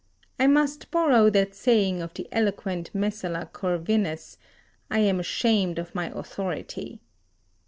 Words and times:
I 0.39 0.47
must 0.47 0.89
borrow 0.89 1.29
that 1.29 1.53
saying 1.53 2.01
of 2.01 2.15
the 2.15 2.27
eloquent 2.31 2.89
Messala 2.91 3.45
Corvinus, 3.53 4.39
I 4.89 4.97
am 4.97 5.19
ashamed 5.19 5.77
of 5.77 5.93
my 5.93 6.07
authority. 6.09 7.01